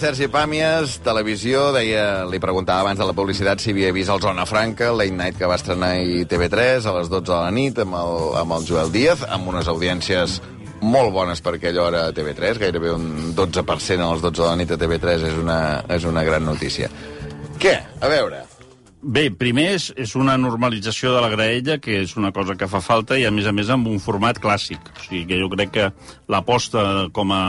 [0.00, 4.46] Sergi Pàmies, televisió, deia, li preguntava abans de la publicitat si havia vist el Zona
[4.48, 7.98] Franca, Late Night que va estrenar i TV3 a les 12 de la nit amb
[7.98, 10.38] el, amb el Joel Díaz, amb unes audiències
[10.80, 14.56] molt bones per aquella hora a TV3, gairebé un 12% a les 12 de la
[14.62, 15.58] nit a TV3 és una,
[15.92, 16.88] és una gran notícia.
[17.60, 17.76] Què?
[18.00, 18.40] A veure,
[19.00, 22.82] Bé, primer és, és una normalització de la graella, que és una cosa que fa
[22.84, 24.90] falta, i a més a més amb un format clàssic.
[24.92, 25.86] O sigui que jo crec que
[26.28, 26.82] l'aposta
[27.16, 27.40] com, a,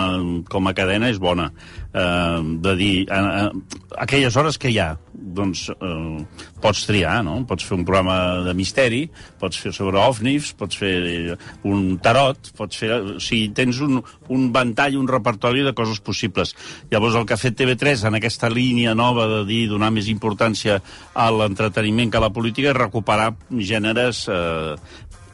[0.48, 1.50] com a cadena és bona.
[1.94, 3.50] Eh, de dir, eh,
[3.98, 6.22] aquelles hores que hi ha, doncs eh,
[6.64, 7.42] pots triar, no?
[7.48, 9.02] Pots fer un programa de misteri,
[9.42, 11.36] pots fer sobre ovnis, pots fer eh,
[11.68, 12.94] un tarot, pots fer...
[12.96, 14.00] O sigui, tens un,
[14.32, 16.56] un ventall, un repertori de coses possibles.
[16.94, 20.80] Llavors, el que ha fet TV3 en aquesta línia nova de dir, donar més importància
[21.14, 24.76] a l'entreteniment que a la política és recuperar gèneres eh,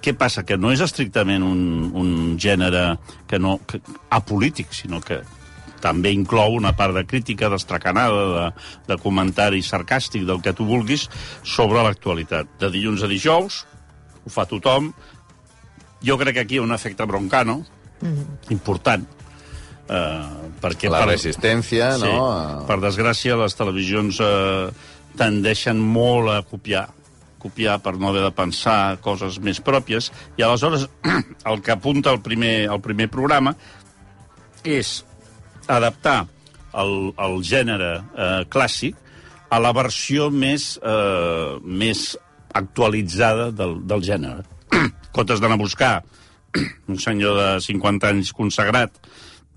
[0.01, 0.45] què passa?
[0.47, 2.95] Que no és estrictament un, un gènere
[3.27, 3.81] que no, que,
[4.13, 5.19] apolític, sinó que
[5.81, 8.45] també inclou una part de crítica destracanada, de,
[8.89, 11.07] de comentari sarcàstic, del que tu vulguis,
[11.43, 12.57] sobre l'actualitat.
[12.61, 13.63] De dilluns a dijous,
[14.25, 14.91] ho fa tothom.
[16.05, 17.63] Jo crec que aquí hi ha un efecte broncano,
[18.01, 18.51] mm -hmm.
[18.51, 19.07] important,
[19.89, 20.89] eh, perquè...
[20.89, 22.65] la per, resistència, sí, no?
[22.67, 24.69] Per desgràcia, les televisions eh,
[25.17, 26.87] tendeixen molt a copiar
[27.37, 30.87] copiar per no haver de pensar coses més pròpies, i aleshores
[31.51, 33.55] el que apunta el primer, el primer programa
[34.63, 35.05] és
[35.67, 36.25] adaptar
[36.77, 38.97] el, el gènere eh, clàssic
[39.49, 42.09] a la versió més, eh, més
[42.57, 44.43] actualitzada del, del gènere.
[45.15, 45.93] Comptes d'anar a buscar
[46.91, 48.99] un senyor de 50 anys consagrat,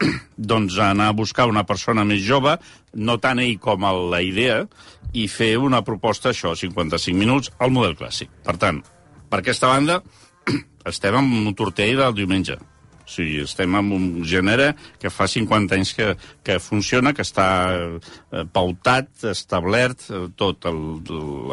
[0.53, 2.57] doncs anar a buscar una persona més jove,
[2.95, 4.63] no tant ell com el, la idea,
[5.13, 8.31] i fer una proposta, això, 55 minuts, al model clàssic.
[8.47, 8.83] Per tant,
[9.31, 10.01] per aquesta banda,
[10.87, 12.57] estem amb un tortell del diumenge.
[13.11, 14.69] O sigui, estem amb un gènere
[15.03, 16.13] que fa 50 anys que,
[16.47, 20.79] que funciona, que està eh, pautat, establert, eh, tot, el,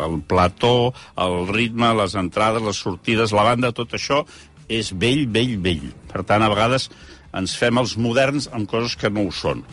[0.06, 4.22] el plató, el ritme, les entrades, les sortides, la banda, tot això
[4.70, 5.90] és vell, vell, vell.
[6.12, 6.92] Per tant, a vegades
[7.34, 9.66] ens fem els moderns amb coses que no ho són.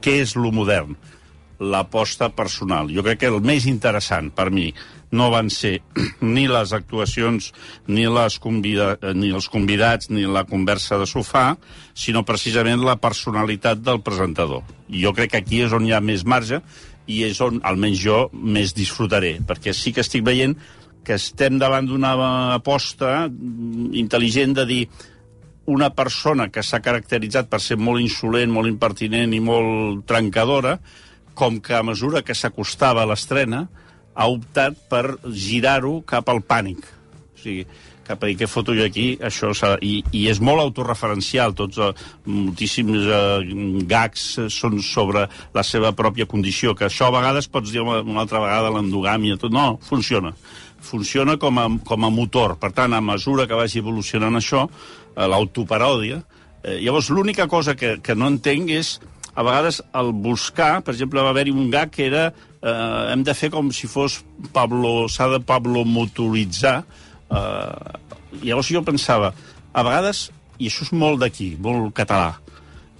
[0.00, 0.96] Què és lo modern?
[1.60, 2.88] L'aposta personal.
[2.88, 4.70] Jo crec que el més interessant per mi
[5.12, 5.80] no van ser
[6.34, 7.50] ni les actuacions,
[7.88, 11.56] ni, les convida ni els convidats, ni la conversa de sofà,
[11.94, 14.64] sinó precisament la personalitat del presentador.
[14.88, 16.62] Jo crec que aquí és on hi ha més marge
[17.10, 20.56] i és on, almenys jo, més disfrutaré, perquè sí que estic veient
[21.04, 22.12] que estem davant d'una
[22.54, 24.82] aposta intel·ligent de dir
[25.70, 30.76] una persona que s'ha caracteritzat per ser molt insolent, molt impertinent i molt trencadora,
[31.34, 33.66] com que a mesura que s'acostava a l'estrena
[34.14, 36.82] ha optat per girar-ho cap al pànic.
[37.36, 37.64] O sigui,
[38.10, 39.12] cap a dir, què foto jo aquí?
[39.22, 39.52] Això
[39.86, 41.92] I, I és molt autorreferencial, tots uh,
[42.26, 47.84] moltíssims uh, gags són sobre la seva pròpia condició, que això a vegades pots dir
[47.84, 49.54] una, una altra vegada l'endogàmia, tot.
[49.54, 50.34] No, funciona.
[50.80, 52.56] Funciona com a, com a motor.
[52.60, 56.22] Per tant, a mesura que vagi evolucionant això, uh, l'autoparòdia,
[56.64, 58.96] eh, llavors l'única cosa que, que no entenc és
[59.34, 63.34] a vegades el buscar, per exemple, va haver-hi un gag que era eh, hem de
[63.34, 64.20] fer com si fos
[64.54, 66.80] Pablo, s'ha de Pablo motoritzar.
[67.30, 67.94] Eh,
[68.42, 69.32] llavors jo pensava,
[69.72, 72.34] a vegades, i això és molt d'aquí, molt català,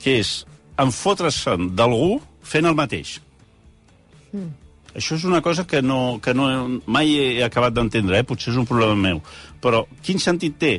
[0.01, 0.41] que és
[0.81, 3.19] enfotre-se'n d'algú fent el mateix.
[4.33, 4.51] Mm.
[4.97, 6.47] Això és una cosa que, no, que no,
[6.91, 8.27] mai he acabat d'entendre, eh?
[8.27, 9.21] potser és un problema meu.
[9.63, 10.73] Però quin sentit té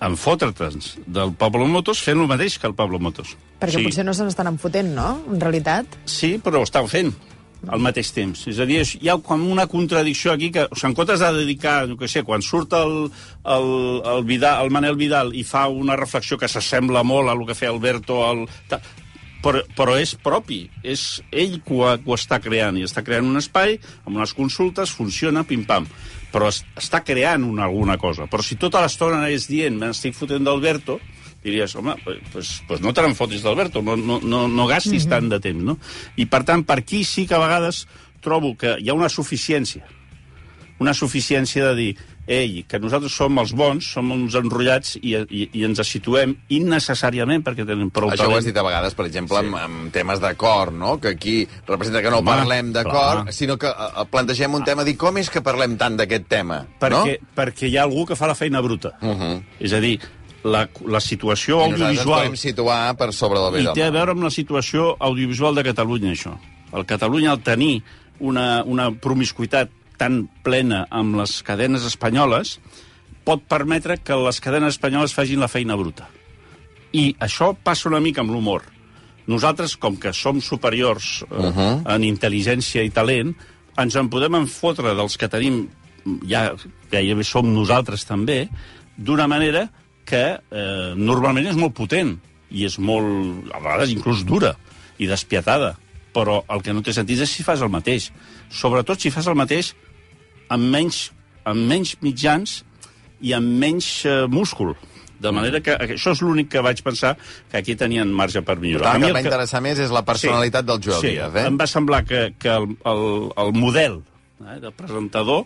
[0.00, 3.34] enfotre-te'ns del Pablo Motos fent el mateix que el Pablo Motos?
[3.60, 3.88] Perquè sí.
[3.88, 6.00] potser no se n'estan enfotent, no?, en realitat.
[6.08, 7.12] Sí, però ho estan fent
[7.68, 8.46] al mateix temps.
[8.48, 11.32] És a dir, hi ha com una contradicció aquí que, o sigui, en comptes de
[11.36, 12.94] dedicar, no que sé, quan surt el,
[13.44, 13.68] el,
[14.14, 17.58] el, Vidal, el Manel Vidal i fa una reflexió que s'assembla molt a lo que
[17.58, 18.46] feia Alberto, el,
[19.42, 23.26] però, però és propi, és ell que ho, que ho està creant, i està creant
[23.26, 25.88] un espai amb unes consultes, funciona, pim-pam
[26.30, 28.28] però es, està creant una, alguna cosa.
[28.30, 31.00] Però si tota l'estona és dient m'estic fotent d'Alberto,
[31.44, 35.10] diries, home, pues, pues no te n'enfotis d'Alberto, no, no, no, no gastis mm -hmm.
[35.10, 35.78] tant de temps, no?
[36.16, 37.86] I, per tant, per aquí sí que a vegades
[38.20, 39.84] trobo que hi ha una suficiència.
[40.78, 41.96] Una suficiència de dir,
[42.30, 47.42] ei, que nosaltres som els bons, som uns enrotllats i, i, i ens situem innecessàriament
[47.46, 48.36] perquè tenim prou Això talent.
[48.36, 49.48] ho has dit a vegades, per exemple, sí.
[49.48, 50.94] amb, amb temes d'acord, no?
[51.02, 51.34] Que aquí
[51.66, 55.32] representa que no Home, parlem d'acord, sinó que uh, plantegem un tema, dir com és
[55.32, 57.34] que parlem tant d'aquest tema, perquè, no?
[57.40, 58.94] Perquè hi ha algú que fa la feina bruta.
[59.02, 59.42] Uh -huh.
[59.58, 59.98] És a dir,
[60.44, 62.32] la, la situació I audiovisual...
[62.32, 65.64] I situar per sobre del bé I té a veure amb la situació audiovisual de
[65.64, 66.36] Catalunya, això.
[66.72, 67.82] El Catalunya, al tenir
[68.20, 72.56] una, una promiscuitat tan plena amb les cadenes espanyoles,
[73.26, 76.08] pot permetre que les cadenes espanyoles facin la feina bruta.
[76.96, 78.62] I això passa una mica amb l'humor.
[79.30, 81.94] nosaltres, com que som superiors eh, uh -huh.
[81.94, 83.36] en intel·ligència i talent,
[83.78, 85.68] ens en podem enfotre dels que tenim,
[86.26, 86.52] ja
[86.90, 88.48] gairebé som nosaltres també,
[88.96, 89.70] d'una manera
[90.04, 92.18] que eh, normalment és molt potent
[92.50, 94.56] i és molt, a vegades inclús dura
[94.98, 95.76] i despietada,
[96.12, 98.10] però el que no té sentit és si fas el mateix.
[98.50, 99.74] Sobretot si fas el mateix
[100.50, 101.08] amb menys,
[101.48, 102.60] amb menys mitjans
[103.20, 104.74] i amb menys eh, múscul.
[105.20, 107.12] De manera que això és l'únic que vaig pensar
[107.50, 108.94] que aquí tenien marge per millorar.
[108.94, 111.36] El A mi que el va interessar més és la personalitat del Joel sí, Díaz,
[111.36, 111.44] eh?
[111.50, 113.04] em va semblar que, que el, el,
[113.44, 114.00] el model
[114.46, 115.44] eh, de presentador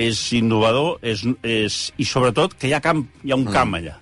[0.00, 3.94] és innovador és, és, i sobretot que hi ha, camp, hi ha un camp allà.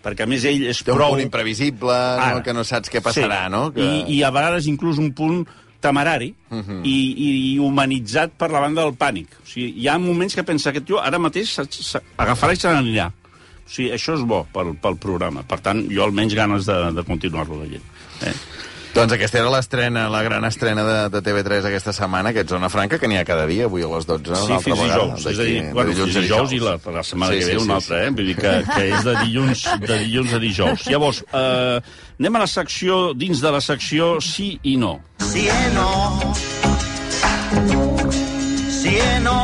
[0.00, 1.14] Perquè, a més, ell és Té un prou...
[1.14, 2.38] punt imprevisible, Ara.
[2.38, 2.44] no?
[2.44, 3.52] que no saps què passarà, sí.
[3.52, 3.66] no?
[3.74, 3.84] Que...
[3.84, 5.42] I, I a vegades inclús un punt
[5.80, 6.64] temerari uh Mhm.
[6.68, 6.80] -huh.
[6.84, 9.26] i, i humanitzat per la banda del pànic.
[9.42, 12.56] O sigui, hi ha moments que pensa que jo ara mateix se- se- agafarà i
[12.56, 13.08] se n'anirà.
[13.08, 15.42] O sigui, això és bo pel, pel programa.
[15.42, 17.82] Per tant, jo almenys ganes de, de continuar-lo veient.
[18.22, 18.32] Eh?
[18.90, 22.98] Doncs aquesta era l'estrena, la gran estrena de, de TV3 aquesta setmana, aquest Zona Franca,
[22.98, 25.04] que n'hi ha cada dia, avui a les 12, Sí, una altra fins vegada.
[25.04, 25.26] dijous.
[25.30, 27.52] És a dir, de bueno, dilluns fins dijous i la, la setmana Sí, que ve
[27.52, 28.10] sí, una sí, altra, eh?
[28.18, 30.86] Vull dir que, que és de dilluns, de dilluns a dijous.
[30.90, 31.80] Llavors, eh,
[32.18, 34.96] anem a la secció, dins de la secció sí i no.
[35.30, 36.34] Sí e no.
[38.80, 39.38] Sí e no.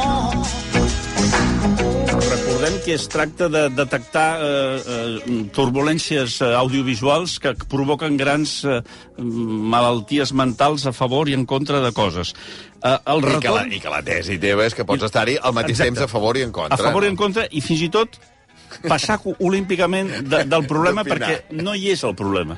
[2.86, 8.76] Que es tracta de detectar eh, eh, turbulències eh, audiovisuals que provoquen grans eh,
[9.18, 12.30] malalties mentals a favor i en contra de coses.
[12.78, 13.74] Eh, el I que, la, retorn...
[13.74, 15.96] I que la tesi teva és que pots estar-hi al mateix Exacte.
[15.96, 16.78] temps a favor i en contra.
[16.78, 17.24] a favor i en no?
[17.24, 18.20] contra, i fins i tot
[18.84, 22.56] passar olímpicament de, del problema perquè no hi és el problema.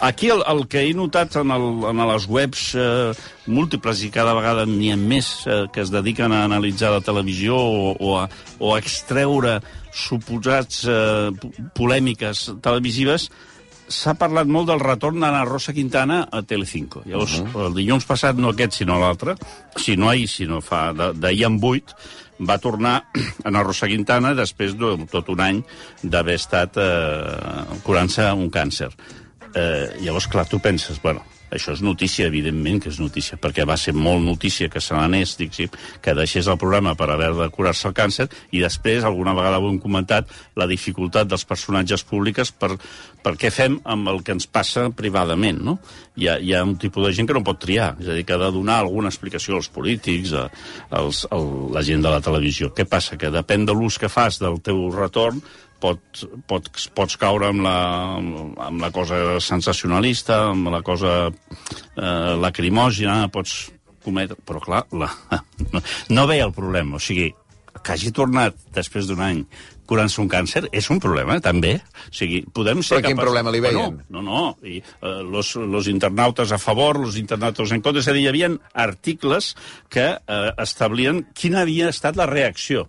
[0.00, 3.12] Aquí el, el que he notat en, el, en les webs eh,
[3.46, 7.56] múltiples i cada vegada n'hi ha més eh, que es dediquen a analitzar la televisió
[7.56, 8.28] o, o, a,
[8.60, 9.58] o a extreure
[9.94, 13.28] suposats eh, po- polèmiques televisives,
[13.88, 17.02] s'ha parlat molt del retorn d'Anna Rosa Quintana a Telecinco.
[17.04, 17.66] Llavors, uh -huh.
[17.66, 19.36] el dilluns passat, no aquest, sinó l'altre,
[19.76, 21.94] si no ahir, sinó fa d'ahir en vuit,
[22.40, 23.04] va tornar
[23.44, 25.62] Anna Rosa Quintana després de tot un any
[26.02, 28.90] d'haver estat eh, curant-se un càncer.
[29.54, 31.22] Eh, llavors, clar, tu penses, bueno,
[31.54, 35.36] això és notícia, evidentment que és notícia, perquè va ser molt notícia que se n'anés,
[35.38, 39.70] que deixés el programa per haver de curar-se el càncer, i després, alguna vegada ho
[39.70, 42.74] hem comentat, la dificultat dels personatges públics per,
[43.24, 45.78] per què fem amb el que ens passa privadament, no?
[46.20, 48.26] Hi ha, hi ha un tipus de gent que no pot triar, és a dir,
[48.26, 50.48] que ha de donar alguna explicació als polítics, a,
[50.94, 51.40] als, a
[51.74, 52.70] la gent de la televisió.
[52.74, 53.18] Què passa?
[53.18, 55.42] Que depèn de l'ús que fas del teu retorn,
[55.84, 57.76] pot, pot, pots caure amb la,
[58.68, 63.58] amb la cosa sensacionalista, amb la cosa eh, lacrimògena, pots
[64.04, 64.38] cometre...
[64.46, 65.10] Però, clar, la,
[66.16, 66.98] no, veia el problema.
[66.98, 67.30] O sigui,
[67.74, 69.44] que hagi tornat després d'un any
[69.84, 71.74] curant-se un càncer és un problema, també.
[72.08, 73.98] O sigui, podem ser Però quin problema li veien?
[73.98, 74.44] Bueno, no, no.
[74.64, 78.00] I, eh, los, los internautes a favor, los internautes en contra.
[78.00, 78.50] És a dir, hi havia
[78.86, 79.52] articles
[79.92, 82.88] que eh, establien quina havia estat la reacció.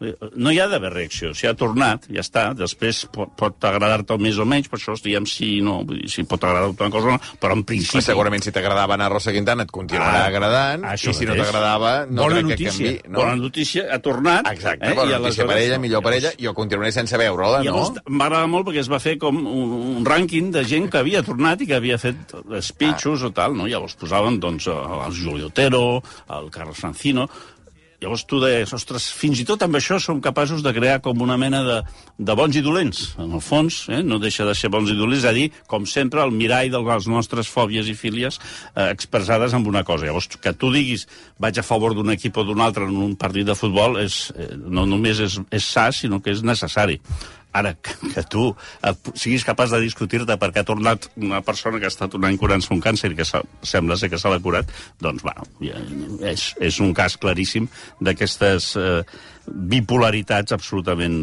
[0.00, 1.32] Eh, No hi ha d'haver reacció.
[1.34, 2.52] Si ha tornat, ja està.
[2.56, 5.80] Després pot, pot agradar-te més o menys, per això diem sí i no.
[5.88, 7.98] Vull dir, si pot agradar-te una cosa o no, però en principi...
[7.98, 11.92] Però segurament si t'agradava Anna Rosa Quintana et continuarà Ah, agradant, i si no t'agradava
[12.06, 13.12] no bona crec notícia, que canvi.
[13.12, 13.18] No?
[13.22, 14.48] Bona notícia, ha tornat.
[14.52, 14.94] Exacte, eh?
[14.98, 17.84] bona I notícia per ella, millor per ella, jo continuaré sense veure-la, no?
[18.08, 21.62] M'agrada molt perquè es va fer com un, un rànquing de gent que havia tornat
[21.62, 23.30] i que havia fet speeches ah.
[23.30, 23.66] o tal, no?
[23.70, 25.86] Llavors posaven, doncs, el Julio Otero,
[26.38, 27.28] el Carlos Francino...
[27.98, 31.34] Llavors tu deies, ostres, fins i tot amb això som capaços de crear com una
[31.40, 31.78] mena de,
[32.14, 33.00] de bons i dolents.
[33.18, 34.04] En el fons, eh?
[34.06, 36.78] no deixa de ser bons i dolents, és a dir, com sempre, el mirall de
[36.78, 40.06] les nostres fòbies i fílies eh, expressades amb una cosa.
[40.06, 41.08] Llavors, que tu diguis
[41.42, 44.52] vaig a favor d'un equip o d'un altre en un partit de futbol és, eh,
[44.54, 47.00] no només és, és sa, sinó que és necessari.
[47.58, 48.48] Ara, que, que tu
[48.82, 52.38] eh, siguis capaç de discutir-te perquè ha tornat una persona que ha estat un any
[52.38, 54.70] curant-se un càncer i que se- sembla ser que se l'ha curat,
[55.02, 55.46] doncs, bueno,
[56.28, 57.66] és, és un cas claríssim
[58.00, 59.02] d'aquestes eh,
[59.48, 61.14] bipolaritats absolutament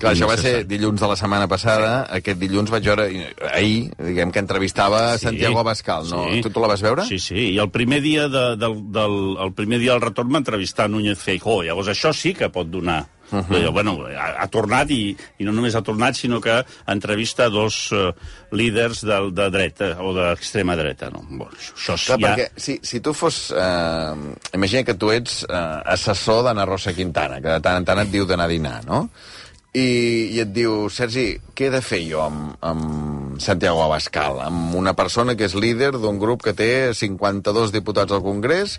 [0.00, 1.90] Clar, això va ser dilluns de la setmana passada.
[2.06, 2.18] Sí.
[2.20, 3.06] Aquest dilluns vaig veure,
[3.52, 5.26] ahir, diguem que entrevistava sí.
[5.26, 6.24] Santiago Abascal, no?
[6.32, 6.40] Sí.
[6.46, 7.04] Tu, tu la vas veure?
[7.08, 10.40] Sí, sí, i el primer dia, de, del, del, el primer dia del retorn va
[10.42, 11.60] entrevistar Núñez Feijó.
[11.66, 13.72] Llavors això sí que pot donar Uh -huh.
[13.72, 18.12] bueno, ha, ha tornat i, i no només ha tornat, sinó que entrevista dos uh,
[18.50, 21.10] líders de, de dreta o d'extrema dreta.
[21.10, 21.24] No?
[21.28, 22.28] Bueno, això, això Clar, ja...
[22.28, 23.50] perquè si, si tu fos...
[23.52, 24.14] Eh,
[24.54, 28.10] imagina que tu ets eh, assessor d'Anna Rosa Quintana, que de tant en tant et
[28.12, 29.08] diu d'anar a dinar, no?
[29.76, 29.88] I,
[30.32, 34.94] I et diu, Sergi, què he de fer jo amb, amb, Santiago Abascal, amb una
[34.98, 38.78] persona que és líder d'un grup que té 52 diputats al Congrés,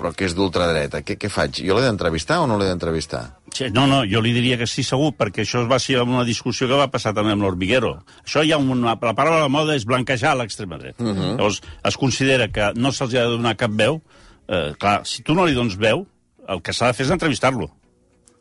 [0.00, 1.02] però que és d'ultradreta.
[1.06, 1.60] Què, què faig?
[1.66, 3.22] Jo l'he d'entrevistar o no l'he d'entrevistar?
[3.54, 6.68] Sí, no, no, jo li diria que sí, segur, perquè això va ser una discussió
[6.70, 7.98] que va passar també amb l'Hormiguero.
[8.24, 8.96] Això hi ha una...
[8.96, 11.04] La paraula de moda és blanquejar l'extrema dreta.
[11.04, 11.34] Uh -huh.
[11.36, 14.00] Llavors, es considera que no se'ls ha de donar cap veu.
[14.48, 16.06] Eh, clar, si tu no li dones veu,
[16.48, 17.70] el que s'ha de fer és entrevistar-lo.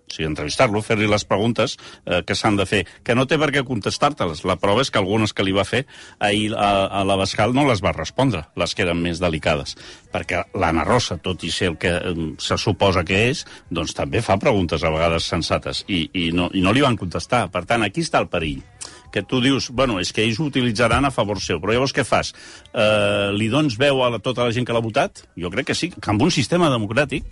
[0.09, 1.75] Sigui, entrevistar-lo, fer-li les preguntes
[2.05, 4.43] eh, que s'han de fer, que no té per què contestar-te-les.
[4.49, 5.83] La prova és que algunes que li va fer
[6.17, 9.75] ahir a, a la Bascal no les va respondre, les que eren més delicades.
[10.13, 14.23] Perquè l'Anna Rosa, tot i ser el que eh, se suposa que és, doncs també
[14.25, 17.45] fa preguntes a vegades sensates i, i, no, i no li van contestar.
[17.53, 18.65] Per tant, aquí està el perill
[19.11, 22.05] que tu dius, bueno, és que ells ho utilitzaran a favor seu, però llavors què
[22.05, 22.31] fas?
[22.69, 25.23] Eh, li dones veu a la, tota la gent que l'ha votat?
[25.39, 27.25] Jo crec que sí, que amb un sistema democràtic,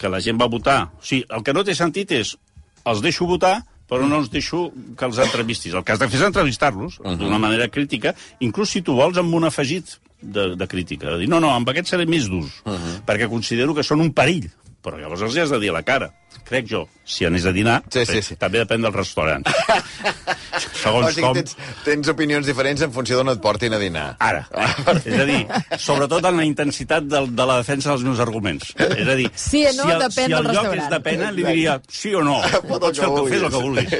[0.00, 0.78] que la gent va votar...
[0.96, 2.34] O sigui, el que no té sentit és
[2.88, 3.58] els deixo votar,
[3.90, 5.74] però no els deixo que els entrevistis.
[5.74, 7.16] El que has de fer és entrevistar-los uh -huh.
[7.18, 11.10] d'una manera crítica, inclús si tu vols amb un afegit de, de crítica.
[11.10, 13.02] De dir, no, no, amb aquest seré més durs, uh -huh.
[13.06, 14.50] perquè considero que són un perill.
[14.80, 16.06] Però llavors els hi has de dir a la cara.
[16.48, 16.86] Crec jo.
[17.04, 18.36] Si anés a dinar, Sí, sí, sí.
[18.40, 19.44] també depèn del restaurant.
[20.80, 21.34] Segons o sigui, com...
[21.36, 24.06] tens, tens opinions diferents en funció d'on et portin a dinar.
[24.24, 24.46] Ara.
[25.04, 25.40] és a dir,
[25.80, 28.72] sobretot en la intensitat del, de la defensa dels meus arguments.
[28.78, 30.82] És a dir, Sí o no, si el, depèn si del el lloc restaurant.
[30.86, 32.40] és de pena, li diria sí o no.
[32.70, 33.94] Pot el Pots que fer el que, fes el que vulguis.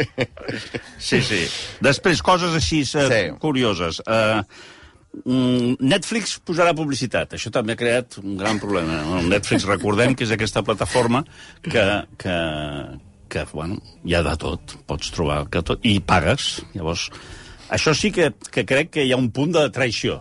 [1.11, 1.45] Sí, sí.
[1.85, 3.23] Després, coses així eh, Sí.
[3.41, 4.01] curioses.
[4.07, 4.43] Eh,
[5.11, 7.35] Netflix posarà publicitat.
[7.35, 9.21] Això també ha creat un gran problema.
[9.27, 11.25] Netflix, recordem que és aquesta plataforma
[11.67, 11.85] que,
[12.21, 12.37] que,
[13.29, 14.77] que bueno, hi ha de tot.
[14.87, 15.83] Pots trobar que tot...
[15.83, 16.61] I pagues.
[16.77, 17.09] Llavors,
[17.75, 20.21] això sí que, que crec que hi ha un punt de traïció.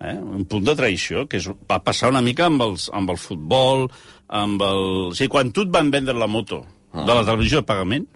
[0.00, 0.16] Eh?
[0.16, 3.90] Un punt de traïció, que és, va passar una mica amb, els, amb el futbol,
[4.28, 4.84] amb el...
[5.10, 6.64] O sigui, quan tu et van vendre la moto
[6.94, 8.06] de la televisió de pagament,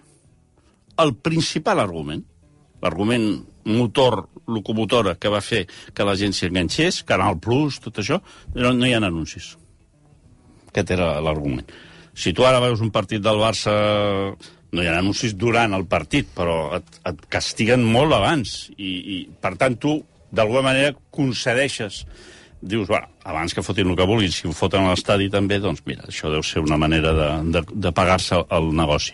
[0.99, 2.23] el principal argument,
[2.81, 3.29] l'argument
[3.65, 8.21] motor, locomotora que va fer que la gent s'hi enganxés, Canal Plus, tot això,
[8.55, 9.55] no, no hi ha anuncis.
[10.69, 11.65] Aquest era l'argument.
[12.15, 13.73] Si tu ara veus un partit del Barça,
[14.71, 18.55] no hi ha anuncis durant el partit, però et, et castiguen molt abans.
[18.77, 19.97] I, i per tant, tu,
[20.35, 22.03] d'alguna manera, concedeixes
[22.65, 25.83] dius, bueno, abans que fotin el que vulguin, si ho foten a l'estadi també, doncs
[25.85, 29.13] mira, això deu ser una manera de, de, de pagar-se el negoci.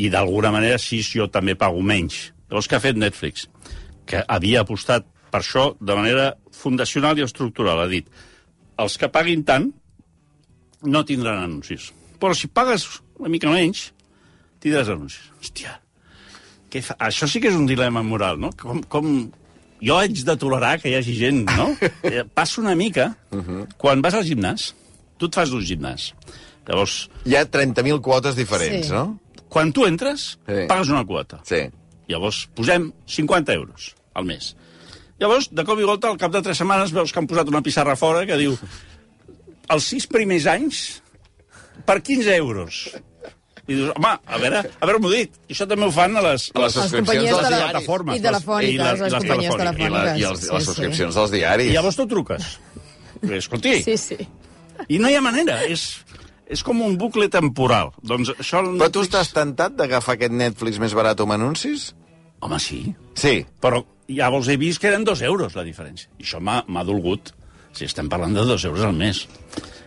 [0.00, 2.30] I d'alguna manera, sí, jo també pago menys.
[2.50, 3.46] Llavors, què ha fet Netflix?
[4.10, 7.84] Que havia apostat per això de manera fundacional i estructural.
[7.84, 8.08] Ha dit,
[8.82, 9.68] els que paguin tant
[10.82, 11.90] no tindran anuncis.
[12.20, 12.86] Però si pagues
[13.20, 13.90] una mica menys,
[14.60, 15.28] tindràs anuncis.
[15.40, 15.76] Hòstia,
[16.72, 16.96] què fa?
[17.06, 18.50] això sí que és un dilema moral, no?
[18.58, 19.12] Com, com,
[19.80, 21.70] jo haig de tolerar que hi hagi gent, no?
[22.10, 23.12] Eh, Passa una mica
[23.80, 24.72] quan vas al gimnàs.
[25.20, 26.10] Tu et fas d'un gimnàs.
[26.66, 28.92] Llavors, Hi ha 30.000 quotes diferents, Sí.
[28.92, 29.18] no?
[29.50, 30.66] quan tu entres, Sí.
[30.68, 31.40] pagues una quota.
[31.44, 31.64] Sí.
[32.08, 34.54] Llavors, posem 50 euros al mes.
[35.20, 37.60] Llavors, de cop i volta, al cap de tres setmanes, veus que han posat una
[37.62, 38.54] pissarra fora que diu
[39.70, 40.78] els sis primers anys
[41.86, 42.86] per 15 euros.
[43.70, 45.36] I dius, home, a veure, a veure m'ho dit.
[45.46, 47.70] I això també ho fan a les, a les, Les subscripcions de la- diaris.
[47.70, 48.16] plataformes.
[48.16, 49.86] I telefòniques, I les- les, les companyies telefòniques.
[49.86, 51.70] I, la, i els, sí, les subscripcions dels diaris.
[51.70, 52.48] I llavors tu truques.
[53.22, 54.16] I, escolti, Sí, sí.
[54.88, 55.60] i no hi ha manera.
[55.68, 55.84] És,
[56.48, 57.92] és com un bucle temporal.
[58.02, 58.64] Doncs això...
[58.64, 61.92] el Però tu Netflix- estàs tentat d'agafar aquest Netflix més barat amb anuncis?
[62.40, 62.82] Home, sí.
[63.14, 63.44] Sí.
[63.60, 63.84] Però
[64.16, 66.10] llavors he vist que eren dos euros la diferència.
[66.18, 67.34] I això m'ha dolgut.
[67.76, 69.26] Si estem parlant de dos euros al mes.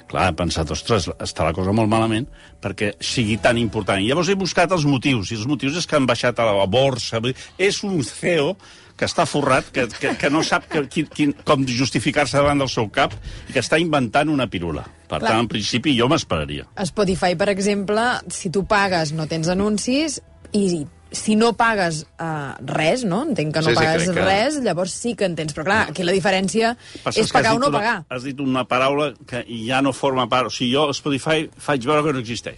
[0.08, 2.28] Clar, he pensat, ostres, està la cosa molt malament
[2.64, 4.00] perquè sigui tan important.
[4.00, 6.68] I llavors he buscat els motius, i els motius és que han baixat a la
[6.70, 7.20] borsa.
[7.58, 8.54] És un CEO
[8.96, 12.70] que està forrat, que, que, que no sap que, quin, quin, com justificar-se davant del
[12.70, 13.16] seu cap
[13.50, 14.86] i que està inventant una pirula.
[15.08, 15.32] Per Clar.
[15.32, 16.68] tant, en principi, jo m'esperaria.
[16.86, 20.22] Spotify, per exemple, si tu pagues no tens anuncis
[20.54, 23.22] i si no pagues uh, res, no?
[23.24, 25.54] Entenc que no Sí, sí, pagues que- res, llavors sí que en tens.
[25.56, 27.96] Però clar, aquí la diferència Passa és pagar o no una- pagar.
[28.10, 30.48] Has dit una paraula que ja no forma part...
[30.48, 32.58] O sigui, jo a Spotify faig veure que no existeix.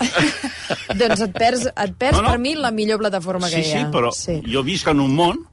[1.00, 2.29] doncs et perds, et perds No, no.
[2.31, 3.91] per mi la millor plataforma Sí, que hi sí, ha.
[3.91, 4.39] però Sí.
[4.47, 5.43] jo visc en un món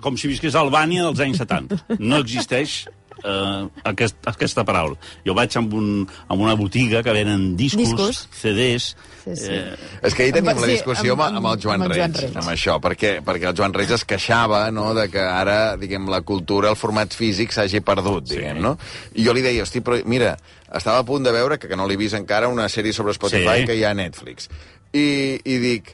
[0.00, 1.80] com si visqués a Albània dels anys 70.
[1.98, 2.84] No existeix
[3.24, 4.96] eh, aquest, aquesta paraula.
[5.26, 8.28] Jo vaig amb, un, amb una botiga que venen discos, Discos.
[8.40, 8.96] CDs...
[9.26, 9.48] Sí, sí.
[9.50, 9.74] Eh,
[10.06, 11.96] És que ahir teníem Amb- la sí, discussió amb, amb- amb, el Joan amb el
[11.98, 12.36] Joan Reig, Reig.
[12.38, 16.20] amb això, perquè, perquè el Joan Reig es queixava no, de que ara, diguem, la
[16.22, 18.76] cultura, el format físic s'hagi perdut, diguem, no?
[19.18, 20.36] I jo li deia, hosti, però mira,
[20.70, 23.64] estava a punt de veure, que, que no l'he vist encara, una sèrie sobre Spotify
[23.64, 23.66] Sí.
[23.66, 24.46] que hi ha a Netflix.
[24.94, 25.90] I, I dic,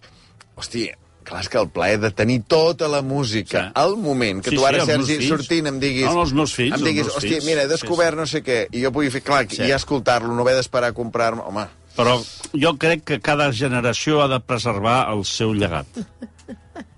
[0.61, 0.91] hosti,
[1.23, 3.73] clar, és que el plaer de tenir tota la música Sí.
[3.75, 5.29] al moment, que Sí, tu sí, ara, meus Sergi, fills.
[5.29, 6.05] sortint em diguis...
[6.07, 7.45] No, no, els meus fills, Em els diguis, meus hosti, fills.
[7.47, 8.21] mira, he Sí, descobert sí.
[8.21, 9.62] no sé què, i jo pugui fer, clar, Sí.
[9.62, 11.43] i escoltar-lo, no haver d'esperar a comprar-me...
[11.43, 12.17] Home, però
[12.55, 15.87] jo crec que cada generació ha de preservar el seu llegat.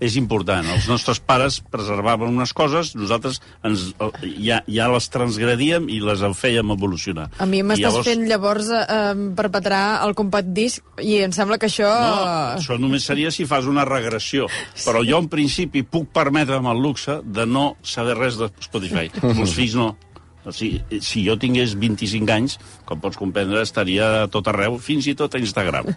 [0.00, 0.66] és important.
[0.74, 3.86] Els nostres pares preservaven unes coses, nosaltres ens,
[4.44, 7.30] ja, ja les transgredíem i les en fèiem evolucionar.
[7.40, 11.70] A mi m'estàs llavors- fent llavors eh, perpetrar el compact disc i em sembla que
[11.70, 11.88] això...
[11.88, 12.24] No,
[12.58, 14.50] això només seria si fas una regressió.
[14.84, 19.08] Però jo, en principi, puc permetre'm el luxe de no saber res de Spotify.
[19.22, 19.94] Els fills no.
[20.46, 25.08] O sigui, si jo tingués 25 anys, com pots comprendre, estaria a tot arreu, fins
[25.10, 25.90] i tot a Instagram.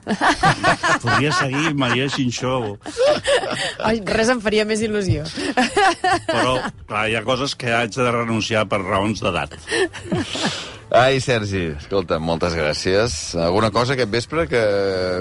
[1.04, 2.56] Podria seguir Maria Xinxó.
[3.86, 5.28] Ai, res em faria més il·lusió.
[6.26, 6.58] Però,
[6.90, 9.54] clar, hi ha coses que haig de renunciar per raons d'edat.
[10.90, 13.36] Ai, Sergi, escolta, moltes gràcies.
[13.38, 14.62] Alguna cosa aquest vespre que,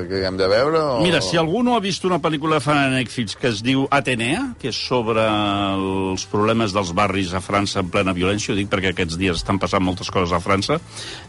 [0.09, 0.81] que hem de veure?
[0.81, 1.03] O...
[1.05, 4.55] Mira, si algú no ha vist una pel·lícula de fan Netflix que es diu Atenea,
[4.57, 8.95] que és sobre els problemes dels barris a França en plena violència, ho dic perquè
[8.95, 10.81] aquests dies estan passant moltes coses a França,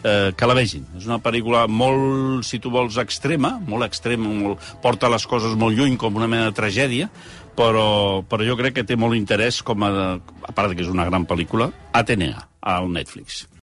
[0.08, 0.88] eh, que la vegin.
[0.96, 5.75] És una pel·lícula molt, si tu vols, extrema, molt extrema, molt, porta les coses molt
[5.75, 7.12] lluny, com una mena de tragèdia,
[7.60, 11.12] però, però jo crec que té molt interès com a, a part que és una
[11.12, 13.50] gran pel·lícula, Atenea, al Netflix.